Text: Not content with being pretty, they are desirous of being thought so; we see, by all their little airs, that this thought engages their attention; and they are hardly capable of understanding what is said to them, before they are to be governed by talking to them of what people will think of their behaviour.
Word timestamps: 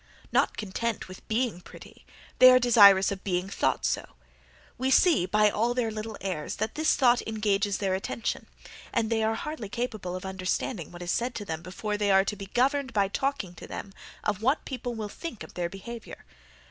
Not 0.31 0.57
content 0.57 1.07
with 1.07 1.27
being 1.27 1.61
pretty, 1.61 2.07
they 2.39 2.49
are 2.49 2.57
desirous 2.57 3.11
of 3.11 3.23
being 3.23 3.47
thought 3.47 3.85
so; 3.85 4.03
we 4.75 4.89
see, 4.89 5.27
by 5.27 5.51
all 5.51 5.75
their 5.75 5.91
little 5.91 6.17
airs, 6.21 6.55
that 6.55 6.73
this 6.73 6.95
thought 6.95 7.21
engages 7.27 7.77
their 7.77 7.93
attention; 7.93 8.47
and 8.91 9.11
they 9.11 9.21
are 9.21 9.35
hardly 9.35 9.69
capable 9.69 10.15
of 10.15 10.25
understanding 10.25 10.91
what 10.91 11.03
is 11.03 11.11
said 11.11 11.35
to 11.35 11.45
them, 11.45 11.61
before 11.61 11.97
they 11.97 12.09
are 12.09 12.25
to 12.25 12.35
be 12.35 12.47
governed 12.47 12.93
by 12.93 13.09
talking 13.09 13.53
to 13.53 13.67
them 13.67 13.93
of 14.23 14.41
what 14.41 14.65
people 14.65 14.95
will 14.95 15.07
think 15.07 15.43
of 15.43 15.53
their 15.53 15.69
behaviour. 15.69 16.25